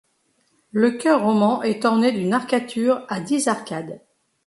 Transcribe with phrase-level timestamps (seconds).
[0.71, 4.01] Le chœur roman est orné d'une arcature à dix arcades.